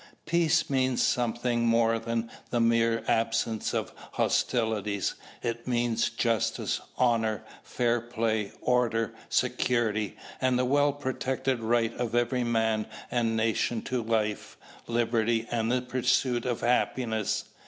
[0.25, 5.13] Peace means something more than the mere absence of hostilities.
[5.43, 12.43] It means justice, honour, fair play, order, security, and the well protected right of every
[12.43, 17.43] man and nation to life, liberty, and the pursuit of happiness.